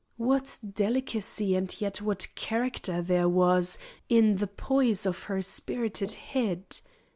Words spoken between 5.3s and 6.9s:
spirited head!